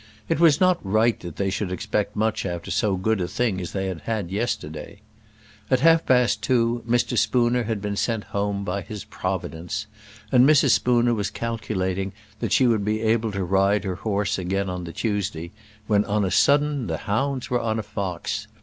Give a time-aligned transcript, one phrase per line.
[0.27, 3.71] It was not right that they should expect much after so good a thing as
[3.71, 4.99] they had had yesterday.
[5.69, 7.15] At half past two Mr.
[7.15, 9.85] Spooner had been sent home by his Providence,
[10.31, 10.71] and Mrs.
[10.71, 14.91] Spooner was calculating that she would be able to ride her horse again on the
[14.91, 15.51] Tuesday,
[15.85, 18.47] when on a sudden the hounds were on a fox.